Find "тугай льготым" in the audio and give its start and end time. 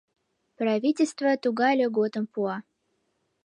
1.43-2.25